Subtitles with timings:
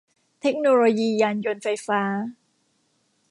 [0.41, 2.01] เทคโนโลยียานยนต์ไฟฟ้า